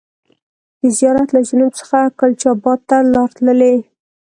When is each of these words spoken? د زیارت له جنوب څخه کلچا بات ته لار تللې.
د 0.81 0.83
زیارت 0.97 1.29
له 1.35 1.41
جنوب 1.47 1.71
څخه 1.79 1.99
کلچا 2.19 2.51
بات 2.63 2.79
ته 2.89 2.97
لار 3.13 3.29
تللې. 3.37 3.75